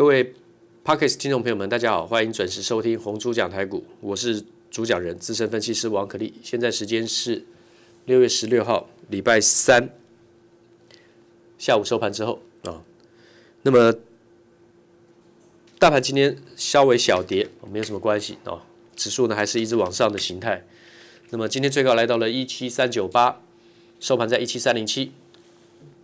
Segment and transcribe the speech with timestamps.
[0.00, 0.32] 各位
[0.82, 6.32] Podcast 听众朋友们，大家好，欢迎准时收听红猪讲台股，我是主讲人资深分析师王可立。
[6.42, 7.44] 现在时间是
[8.06, 9.90] 六月十六号礼拜三
[11.58, 12.80] 下午收盘之后啊，
[13.60, 13.94] 那么
[15.78, 18.64] 大盘今天稍微小跌，没有什么关系啊，
[18.96, 20.64] 指数呢还是一直往上的形态。
[21.28, 23.42] 那么今天最高来到了一七三九八，
[24.00, 25.12] 收盘在一七三零七。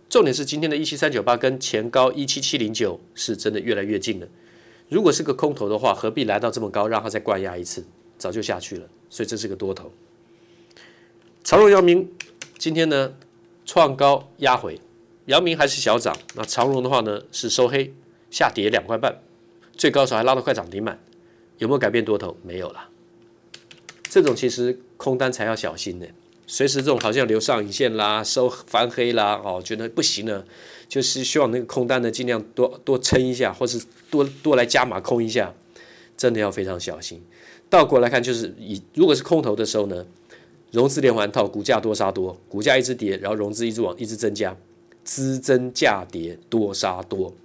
[0.09, 4.27] 重点是今天的一七三九八跟前高一七七零九是真的越来越近了。
[4.87, 7.83] 如果是个空头的话，何必来到这么高，让它再灌压一次？
[8.17, 8.87] 早就下去了。
[9.09, 9.91] 所以这是个多头。
[11.43, 12.09] 长荣、阳明
[12.57, 13.13] 今天呢
[13.65, 14.79] 创高压回，
[15.25, 16.17] 阳明还是小涨。
[16.35, 17.93] 那长荣的话呢是收黑
[18.31, 19.21] 下跌两块半，
[19.75, 20.97] 最高时候还拉到快涨停板，
[21.57, 22.37] 有没有改变多头？
[22.43, 22.89] 没有了。
[24.09, 26.05] 这种其实空单才要小心呢。
[26.49, 30.45] 随时这种好像留上影线啦，收翻黑啦，哦，觉得不行了，
[30.87, 33.77] 就是希望那个空单呢尽量多多撑一下，或是
[34.09, 35.53] 多多来加码空一下，
[36.15, 37.21] 真的要非常小心。
[37.69, 40.05] 倒过来看，就是以如果是空头的时候呢，
[40.71, 44.55] 融资连环套，股价多杀多，股价一直跌，然后融资一直往一直增加，
[45.03, 47.35] 资增价跌多杀多，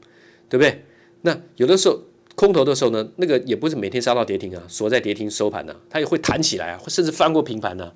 [0.48, 0.84] 对不对？
[1.22, 1.98] 那有的时候
[2.36, 7.92] 空头的时候呢，那个也不是每天杀到跌停啊，锁在跌停收盘呢、啊，它也会弹起来啊，甚至翻过平盘呢、啊。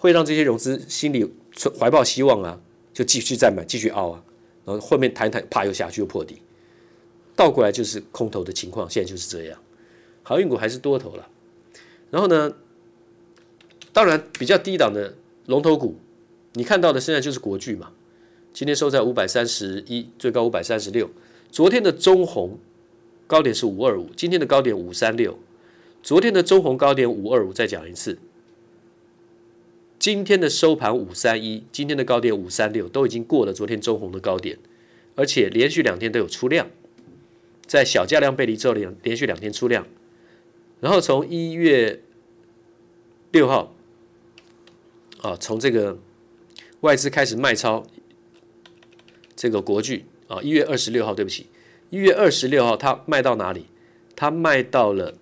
[0.00, 1.30] 会让这些融资心里
[1.78, 2.58] 怀抱希望啊，
[2.94, 4.24] 就继续再买，继续熬啊，
[4.64, 6.40] 然后后面弹一弹，啪又下去又破底，
[7.36, 9.60] 倒过来就是空头的情况，现在就是这样。
[10.22, 11.28] 航运股还是多头了，
[12.10, 12.54] 然后呢，
[13.92, 15.96] 当然比较低档的龙头股，
[16.54, 17.92] 你看到的现在就是国巨嘛，
[18.54, 21.10] 今天收在五百三十一，最高五百三十六，
[21.50, 22.58] 昨天的中红
[23.26, 25.38] 高点是五二五，今天的高点五三六，
[26.02, 28.18] 昨天的中红高点五二五，再讲一次。
[30.00, 34.58] 今天的收盘五三一，今天的高点五三六，都已经过了昨天中红的高点，
[35.14, 36.70] 而且连续两天都有出量，
[37.66, 39.86] 在小价量背离之后连连续两天出量，
[40.80, 42.00] 然后从一月
[43.30, 43.76] 六号
[45.20, 45.98] 啊，从这个
[46.80, 47.86] 外资开始卖超
[49.36, 51.44] 这个国巨啊，一月二十六号，对不起，
[51.90, 53.66] 一月二十六号它卖到哪里？
[54.16, 55.18] 它卖到了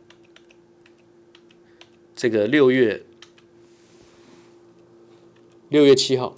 [2.15, 3.03] 这个六月。
[5.69, 6.35] 六月七号，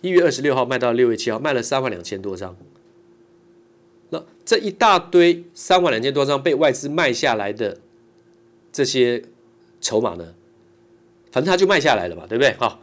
[0.00, 2.56] 一月二十六号卖到六月七号，卖了三万两千多张。
[4.10, 7.78] 那这一大堆三万两千多张被外资卖下来的
[8.72, 9.22] 这些
[9.80, 10.34] 筹码呢，
[11.30, 12.52] 反正他就卖下来了嘛，对不对？
[12.54, 12.80] 好，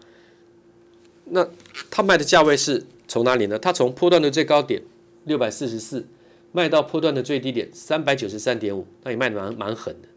[1.26, 1.48] 那
[1.90, 3.60] 他卖的价位是从哪里呢？
[3.60, 4.82] 他从波段的最高点
[5.26, 6.06] 六百四十四
[6.52, 10.08] 卖到波段的最低点三百九十三点五，那也卖的蛮蛮狠的。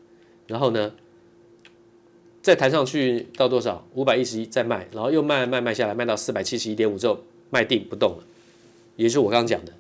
[0.47, 0.93] 然后呢？
[2.47, 3.85] 再弹上去到多少？
[3.95, 7.19] 五百一十一再卖，然后又卖卖卖下来，卖到四百七十一点五之后
[7.51, 8.25] 卖定不动了，
[8.95, 9.73] 也就是我刚刚讲的，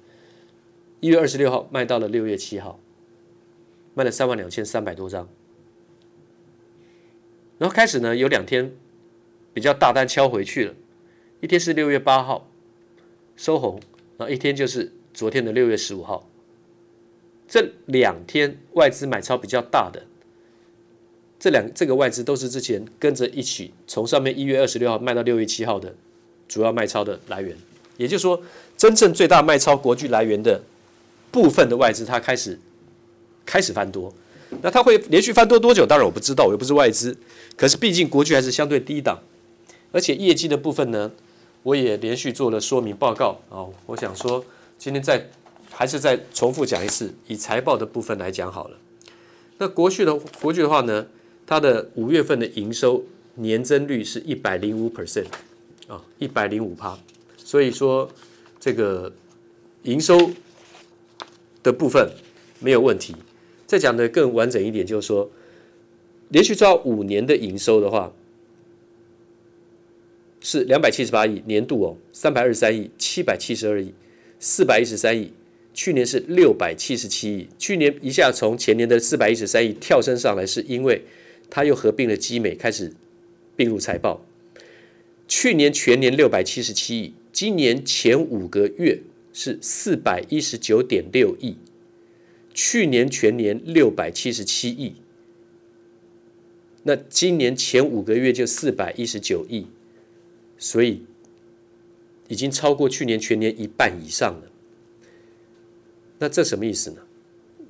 [0.98, 2.80] 一月二十六号卖到了六月七号，
[3.94, 5.28] 卖了三万两千三百多张，
[7.58, 8.74] 然后开始呢有两天
[9.54, 10.74] 比较大单敲回去了，
[11.40, 12.50] 一天是六月八号
[13.36, 13.80] 收红，
[14.18, 16.28] 然后一天就是昨天的六月十五号，
[17.46, 20.02] 这两天外资买超比较大的。
[21.38, 25.94] 这两这个外资都是之前跟着一起从上面一月二十六号卖到六月七号的
[26.48, 27.54] 主要卖超的来源，
[27.98, 28.40] 也就是说，
[28.76, 30.62] 真正最大卖超国巨来源的
[31.30, 32.58] 部分的外资，它开始
[33.44, 34.12] 开始翻多。
[34.62, 35.84] 那它会连续翻多多久？
[35.84, 37.16] 当然我不知道，我又不是外资。
[37.56, 39.18] 可是毕竟国巨还是相对低档，
[39.92, 41.10] 而且业绩的部分呢，
[41.64, 43.66] 我也连续做了说明报告啊。
[43.86, 44.42] 我想说，
[44.78, 45.28] 今天再
[45.70, 48.78] 还是再重复讲一次，以财报的部分来讲好了。
[49.58, 51.06] 那国巨的国巨的话呢？
[51.46, 53.04] 它的五月份的营收
[53.36, 55.26] 年增率是一百零五 percent
[55.86, 56.98] 啊，一百零五趴，
[57.36, 58.10] 所以说
[58.58, 59.12] 这个
[59.84, 60.32] 营收
[61.62, 62.10] 的部分
[62.58, 63.14] 没有问题。
[63.64, 65.30] 再讲的更完整一点，就是说
[66.30, 68.12] 连续抓五年的营收的话，
[70.40, 73.94] 是两百七十八亿年度哦，三百二十三亿、七百七十二亿、
[74.40, 75.32] 四百一十三亿，
[75.72, 81.00] 去年是六百七十七亿，去年一下从前年的四百一十三亿跳升上来，是因为。
[81.48, 82.92] 它又合并了基美，开始
[83.54, 84.24] 并入财报。
[85.28, 89.00] 去年全年六百七十七亿，今年前五个月
[89.32, 91.56] 是四百一十九点六亿，
[92.54, 94.94] 去年全年六百七十七亿，
[96.84, 99.66] 那今年前五个月就四百一十九亿，
[100.56, 101.04] 所以
[102.28, 104.50] 已经超过去年全年一半以上了。
[106.18, 107.02] 那这什么意思呢？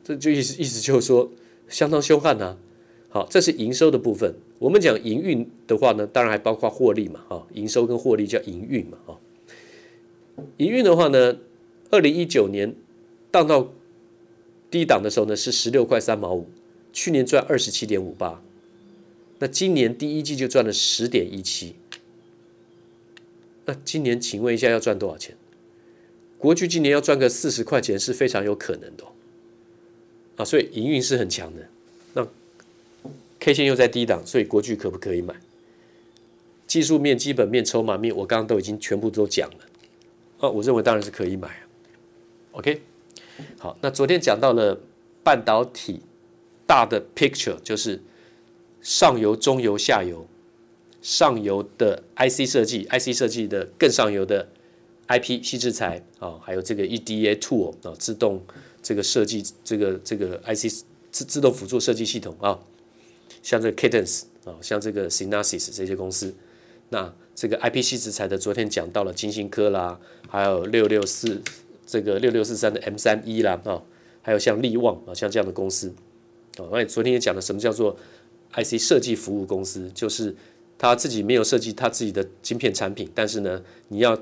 [0.05, 1.33] 这就意思意思就是说
[1.69, 2.59] 相当凶悍啊。
[3.09, 4.35] 好，这是营收的部分。
[4.59, 7.21] 我们讲营运的话呢，当然还包括获利嘛。
[7.29, 8.99] 哈，营收跟获利叫营运嘛。
[9.07, 9.19] 哈，
[10.59, 11.39] 营运的话呢，
[11.91, 12.75] 二零一九年
[13.31, 13.73] 荡到
[14.71, 16.49] 低档的时候呢是十六块三毛五，
[16.93, 18.43] 去年赚二十七点五八，
[19.39, 21.77] 那今年第一季就赚了十点一七，
[23.65, 25.37] 那今年请问一下要赚多少钱？
[26.39, 29.05] 国巨今年要赚个四十块钱是非常有可能的，
[30.37, 31.69] 啊，所以营运是很强的。
[33.47, 35.33] K 线又在低档，所以国巨可不可以买？
[36.67, 39.59] 技术面、基本面、筹码面，我刚刚都已经全部都讲了。
[40.41, 41.63] 啊，我认为当然是可以买。
[42.51, 42.83] OK，
[43.57, 44.81] 好，那昨天讲到了
[45.23, 46.01] 半导体
[46.67, 48.03] 大的 picture，就是
[48.83, 50.27] 上游、中游、下游，
[51.01, 54.49] 上游的 IC 设计，IC 设计的更上游的。
[55.07, 58.45] IP 矽智财啊，还有这个 EDA tool 啊，自动
[58.83, 60.67] 这个设计这个这个 IC
[61.13, 62.59] 自自动辅助设计系统啊，
[63.47, 66.35] 像这个 Cadence 啊，像这个 Synopsys 这些公司，
[66.89, 71.41] 那这个 IP 矽智财的昨天讲到了晶心科啦，还有六六四
[71.87, 73.81] 这个六六四三的 M 三一啦啊，
[74.21, 75.95] 还有像力旺啊，像这样的公司。
[76.59, 77.97] 啊，我昨天也讲了什么叫做
[78.53, 80.35] IC 设计服务公司，就是
[80.77, 84.21] 他自己没有设计他自己的晶片产品，但是呢，你要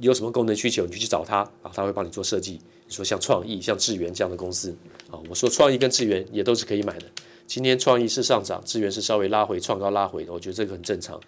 [0.00, 2.60] 有什么功能需求，你就去找他啊，他会帮你做设计。
[2.86, 4.76] 你说像创意、像智源这样的公司
[5.10, 7.06] 啊，我说创意跟智源也都是可以买的。
[7.46, 11.20] 今天创意是上涨，智源是稍微拉回、创高拉回的，我觉得这个很正常，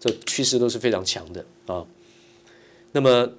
[0.00, 1.86] 这趋势都是非常强的啊。
[2.92, 3.30] 那么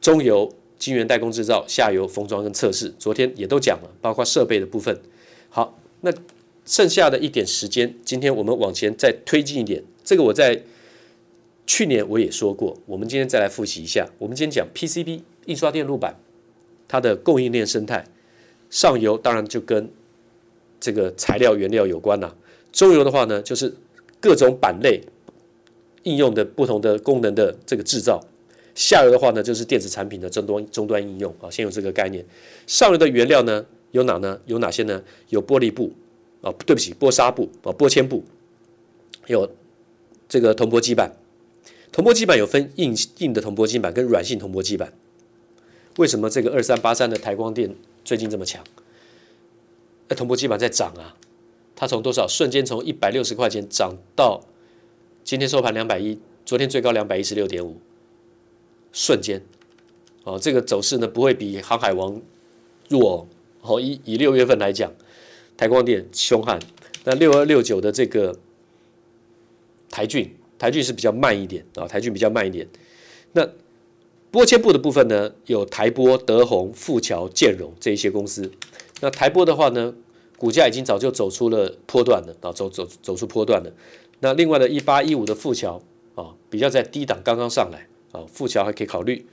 [0.00, 5.00] 中游晶圆代工制造，下游封装跟测试，昨天也都讲了，包括设备的部分。
[5.50, 6.12] 好，那
[6.64, 10.62] 剩下的一点时间，今天我们往前再推进一点，这个我在。
[11.68, 14.08] 去年我也说过，我们今天再来复习一下。
[14.18, 16.18] 我们今天讲 PCB 印刷电路板，
[16.88, 18.06] 它的供应链生态，
[18.70, 19.90] 上游当然就跟
[20.80, 22.34] 这个材料原料有关了。
[22.72, 23.76] 中游的话呢，就是
[24.18, 25.02] 各种板类
[26.04, 28.18] 应用的不同的功能的这个制造。
[28.74, 32.24] 下游的话呢，就是电子产品的终端终端应用啊，先有这个概念。
[32.66, 34.40] 上游的原料呢，有哪呢？
[34.46, 35.02] 有哪些呢？
[35.28, 35.92] 有玻璃布
[36.40, 38.24] 啊，对不起，玻纱布啊，玻纤布，
[39.26, 39.50] 有
[40.26, 41.14] 这个铜箔基板。
[41.90, 44.92] 铜箔基板有分硬硬的铜箔基板跟软性铜箔基板，
[45.96, 47.74] 为什么这个二三八三的台光电
[48.04, 48.62] 最近这么强？
[50.08, 51.16] 那铜箔基板在涨啊，
[51.74, 54.40] 它从多少瞬间从一百六十块钱涨到
[55.24, 57.78] 今天收盘两百一，昨天最高两百一十六点五，
[58.92, 59.42] 瞬间
[60.24, 62.20] 哦，这个走势呢不会比航海王
[62.88, 63.26] 弱
[63.62, 63.80] 哦。
[63.80, 64.92] 以以六月份来讲，
[65.56, 66.60] 台光电凶悍，
[67.04, 68.38] 那六二六九的这个
[69.90, 70.34] 台郡。
[70.58, 72.66] 台郡是比较慢一点啊，台郡比较慢一点。
[73.32, 73.46] 那
[74.32, 78.50] 玻纤布的部分呢，有台玻、德宏、富桥、建荣这一些公司。
[79.00, 79.94] 那台玻的话呢，
[80.36, 83.72] 股价已经早就走出了波段了啊，走走走出波段了。
[84.20, 85.80] 那另外的一八一五的富桥
[86.14, 89.24] 啊，比较在低档刚刚上来啊，富桥还可以考虑。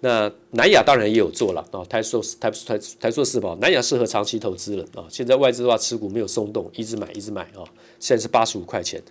[0.00, 5.06] 那南亚当然也有做了啊，台塑台台台塑四宝，南亚适合长期投资了啊。
[5.08, 7.64] 现在外资的话持股没有松动，一直买一直买啊，
[7.98, 9.02] 现在是八十五块钱。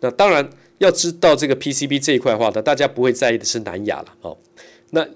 [0.00, 0.48] 那当然
[0.78, 4.36] 要知道这个 PCB 这一块的话呢，大家不会在意的是南亚了哦。
[4.90, 5.06] 那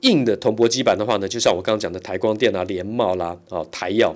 [0.00, 4.14] 硬的铜箔基板的话呢，就像我刚刚讲的台光电啊、联茂啦、哦台燿，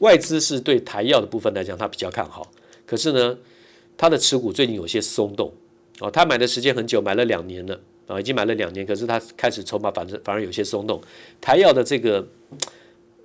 [0.00, 2.52] 外资是对台燿的部分来讲，它比较看好。
[2.84, 3.38] 可是呢，
[3.96, 5.50] 它的持股最近有些松动
[6.00, 11.00] 哦，他买的时间很久，买了两年了啊，已经买了两年，可是它开始筹码反正反而有些松动。
[11.40, 12.28] 台燿的这个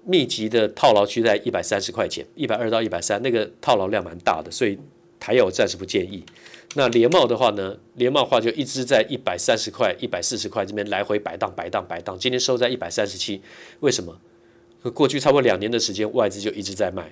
[0.06, 4.80] 密集的套牢区在一百三十块钱，一百二到一百三，那个套牢量蛮大的，所以。
[5.20, 6.24] 台友暂时不建议。
[6.76, 7.78] 那联茂的话呢？
[7.96, 12.20] 联茂的话就一直在一百三十块、一百四十块这边来回摆荡、摆荡、摆荡。
[12.20, 13.42] 今天收在一百三十七，
[13.80, 14.20] 为什么？
[14.94, 17.10] 过去差不多两年的时间，外资就一直在卖。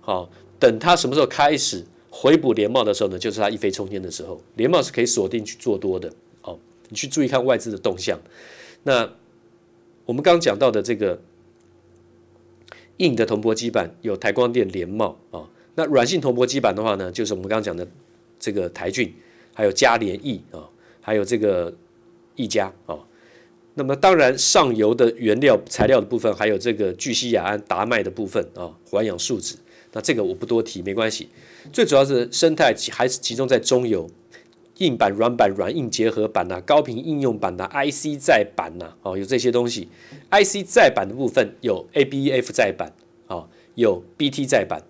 [0.00, 0.28] 好，
[0.58, 3.18] 等它什么时候开始回补联茂的时候呢？
[3.18, 4.42] 就是它一飞冲天的时候。
[4.56, 6.12] 联茂是可以锁定去做多的。
[6.42, 8.20] 哦，你去注意看外资的动向。
[8.82, 9.10] 那
[10.04, 11.22] 我们刚刚讲到的这个
[12.98, 15.48] 硬的铜箔基板有台光电、联茂啊。
[15.78, 17.86] 那软性铜箔基板的话呢，就是我们刚刚讲的
[18.36, 19.14] 这个台郡，
[19.54, 20.66] 还有嘉联益啊，
[21.00, 21.72] 还有这个
[22.34, 22.98] 益嘉啊。
[23.74, 29.54] 那么当然上游的原料材料的部分，还有这个聚矽亚胺、达麦的部分啊，环氧树脂。
[29.92, 31.28] 那这个我不多提，没关系。
[31.72, 34.10] 最主要是生态还是集中在中游，
[34.78, 39.88] 硬板、软板、软硬结合板呐，高频应用板呐，IC 载板呐，哦，有这些东西。
[40.32, 42.92] IC 载板的部分有 ABF 载板
[43.28, 44.82] 啊，有 BT 载板。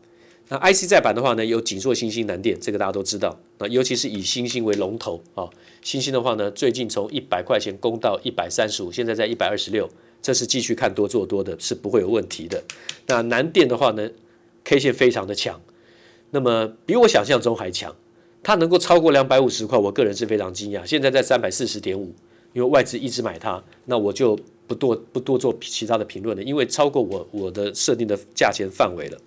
[0.51, 3.39] 那 IC 再版的话呢，有紧缩星星、南电，这个大家都知道。
[3.59, 5.49] 那尤其是以欣兴为龙头啊，
[5.83, 9.87] 欣兴的话呢，最近从一百块钱攻到一百三十五，现在在一百二十六，
[10.23, 12.65] 这是继续看多做多的，是不会有问题的。
[13.07, 14.09] 那南电的话呢
[14.65, 15.61] ，K 线非常的强，
[16.31, 17.95] 那么比我想象中还强，
[18.43, 20.87] 它能够超过两百五十块，我个人是非常惊讶。
[20.87, 22.15] 现在在三百四十点五，
[22.55, 29.19] 因为外资一直买它，那我就不多不多做其他的评论了，因为超过我我的设定的价钱范围了。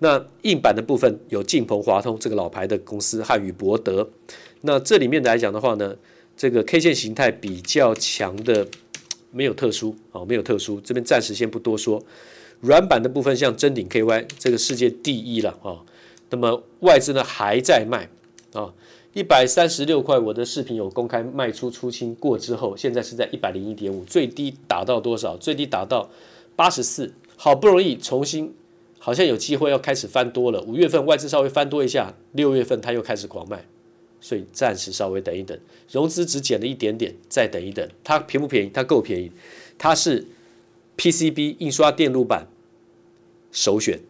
[0.00, 4.08] 那硬板的部分有晋鹏、华通这个老牌的公司，汉语博德。
[4.60, 5.96] 那这里面来讲的话呢，
[6.36, 8.66] 这个 K 线形态比较强的
[9.30, 12.02] 没有特殊啊，没有特殊，这边暂时先不多说。
[12.60, 15.82] 软板的部分像臻鼎 KY 这个世界第一了啊，
[16.30, 18.08] 那么外资呢还在卖
[18.52, 18.72] 啊，
[19.12, 25.36] 一百三十六块，我的视频有公开卖出出清过之后，现在是在一百零一点五，最低打到多少？
[25.36, 26.10] 最低打到
[26.56, 28.54] 八十四，好不容易重新。
[28.98, 33.64] 好像有机会要开始翻多了，五月份外资稍微翻多一下，六月份它又开始狂卖，
[34.20, 35.58] 所以暂时稍微等一等，
[35.90, 38.70] 融资只减了一点点，再等一等，它便不便宜？
[38.74, 39.30] 它够便宜，
[39.78, 40.26] 它是
[40.96, 42.48] PCB 印刷电路板
[43.52, 44.00] 首选，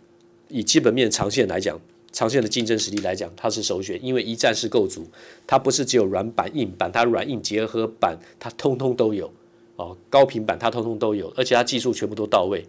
[0.49, 1.78] 以基本面长线来讲，
[2.11, 5.07] 长线的竞争实力来讲，它是首选，因为一站式构筑，
[5.47, 9.30] 它不是只有软板硬板，它软硬结合板它通通都有
[9.76, 12.64] 哦，高频板它通通都有，而且它技术全部都到位。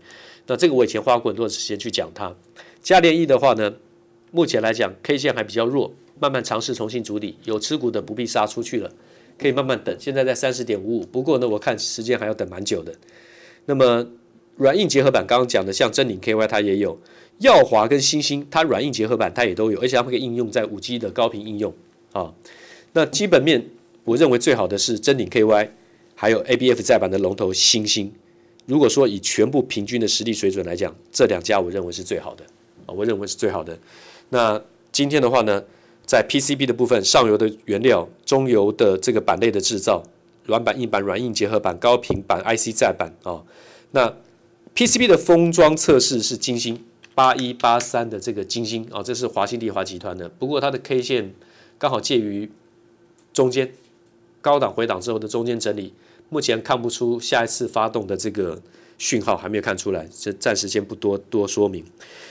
[0.50, 2.36] 那这个我以前花过很多时间去讲它。
[2.82, 3.72] 嘉联益的话呢，
[4.32, 8.91] 目前来讲 K 线还比较弱，慢慢尝试重新筑底，有持股的不必杀出去了，
[9.38, 9.96] 可以慢慢等。
[10.00, 12.91] 现在在三十点五五，不过呢，我看时间还要等蛮久的。
[13.65, 14.03] 那么
[14.56, 17.00] 软硬结合板刚刚讲的，像真鼎 KY 它也有，
[17.41, 21.72] 耀华跟星星它软硬结合板它也都有，而且它们可以应用在五 G 的高频应用
[22.13, 22.34] 啊。
[22.94, 23.70] 那基本面
[24.03, 25.70] 我认为最好的是真鼎 KY，
[26.15, 28.12] 还有 ABF 载版的龙头星星。
[28.70, 32.44] 如果说以全部平均的实力水准来讲，这两家我认为是最好的
[32.86, 33.76] 啊，我认为是最好的。
[34.30, 34.62] 那
[34.92, 35.64] 今天的话呢，
[36.06, 40.04] 在 PCB 的部分，上游的原料、中游的这个板类的制造，
[40.46, 43.42] 软板、硬板、软硬结合板、高频板、IC 载板啊。
[43.90, 44.16] 那
[44.76, 46.86] PCB 的封装测试是金星
[47.16, 50.30] 八一八三的这个金星啊，这是华新丽华集团的。
[50.30, 51.34] 不过它的 K 线
[51.80, 52.52] 刚好介于
[53.34, 53.74] 中间，
[54.42, 55.92] 高档回档之后的中间整理。
[56.30, 58.60] 目前看不出下一次发动的这个
[58.98, 61.84] 讯号，还没有看出来，这暂时先不多多说明。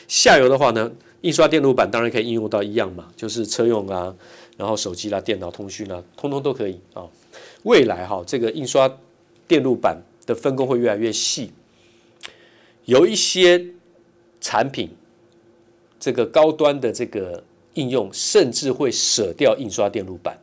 [0.06, 0.90] 下游的话呢，
[1.22, 4.14] 印刷电路板当然可以应用到一样嘛，就是车用啊，
[4.56, 7.04] 然后手机啦、电脑通讯啊，通通都可以啊。
[7.64, 8.90] 未来哈，这个印刷
[9.46, 11.50] 电路板的分工会越来越细，
[12.84, 13.66] 有一些
[14.40, 14.90] 产品，
[15.98, 17.42] 这个高端的这个
[17.74, 20.38] 应用，甚至会舍掉印刷电路板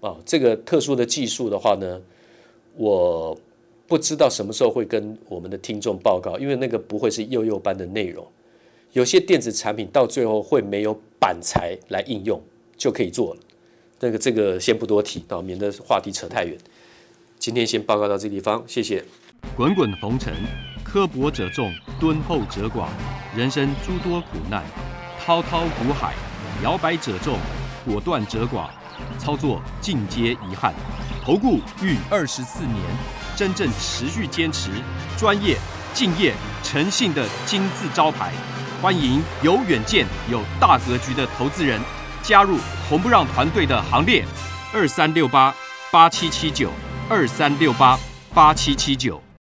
[0.00, 0.16] 啊。
[0.24, 2.00] 这个特殊的技术的话呢，
[2.76, 3.36] 我
[3.86, 8.26] 不知道什么时候会跟我们的听众报告，因为那个不会是幼幼班的内容。
[8.92, 12.40] 有些电子产品到最后会没有板材来应用
[12.76, 13.40] 就可以做了。
[14.00, 16.56] 那个这个先不多提啊，免得话题扯太远。
[17.38, 19.04] 今天先报告到这地方，谢谢。
[19.56, 20.34] 滚滚红尘，
[20.84, 22.88] 刻薄者众，敦厚者寡；
[23.36, 24.64] 人生诸多苦难，
[25.18, 26.14] 滔滔苦海，
[26.62, 27.38] 摇摆者众，
[27.86, 28.68] 果断者寡。
[29.18, 30.74] 操作尽皆遗憾。
[31.26, 32.80] 投顾逾二十四年，
[33.34, 34.70] 真正持续坚持、
[35.18, 35.58] 专业、
[35.92, 38.32] 敬业、诚信的金字招牌。
[38.80, 41.80] 欢迎有远见、有大格局的投资人
[42.22, 44.24] 加入红不让团队的行列。
[44.72, 45.52] 二三六八
[45.90, 46.70] 八七七九，
[47.08, 47.98] 二三六八
[48.32, 49.25] 八七七九。